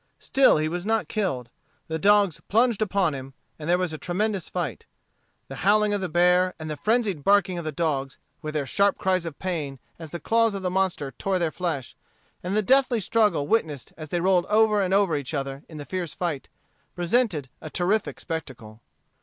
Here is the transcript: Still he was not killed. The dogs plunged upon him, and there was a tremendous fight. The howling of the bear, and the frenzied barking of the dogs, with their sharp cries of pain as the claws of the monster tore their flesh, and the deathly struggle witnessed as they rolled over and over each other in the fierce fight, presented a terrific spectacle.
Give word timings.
Still 0.17 0.57
he 0.57 0.67
was 0.67 0.83
not 0.83 1.07
killed. 1.07 1.51
The 1.87 1.99
dogs 1.99 2.41
plunged 2.47 2.81
upon 2.81 3.13
him, 3.13 3.35
and 3.59 3.69
there 3.69 3.77
was 3.77 3.93
a 3.93 3.99
tremendous 3.99 4.49
fight. 4.49 4.87
The 5.47 5.57
howling 5.57 5.93
of 5.93 6.01
the 6.01 6.09
bear, 6.09 6.55
and 6.57 6.71
the 6.71 6.75
frenzied 6.75 7.23
barking 7.23 7.59
of 7.59 7.65
the 7.65 7.71
dogs, 7.71 8.17
with 8.41 8.55
their 8.55 8.65
sharp 8.65 8.97
cries 8.97 9.27
of 9.27 9.37
pain 9.37 9.77
as 9.99 10.09
the 10.09 10.19
claws 10.19 10.55
of 10.55 10.63
the 10.63 10.71
monster 10.71 11.11
tore 11.19 11.37
their 11.37 11.51
flesh, 11.51 11.95
and 12.41 12.57
the 12.57 12.63
deathly 12.63 12.99
struggle 12.99 13.45
witnessed 13.47 13.93
as 13.95 14.09
they 14.09 14.19
rolled 14.21 14.47
over 14.47 14.81
and 14.81 14.91
over 14.95 15.15
each 15.15 15.35
other 15.35 15.63
in 15.69 15.77
the 15.77 15.85
fierce 15.85 16.15
fight, 16.15 16.49
presented 16.95 17.49
a 17.61 17.69
terrific 17.69 18.19
spectacle. 18.19 18.81